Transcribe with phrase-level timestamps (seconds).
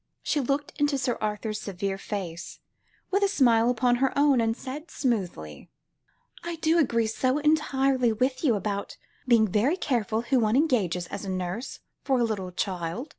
[0.23, 2.57] She looked into Sir Arthur's severe face,
[3.11, 5.69] with a smile upon her own, and said smoothly
[6.43, 11.23] "I do agree so entirely with you about being very careful who one engages as
[11.23, 13.09] a nurse for a little child.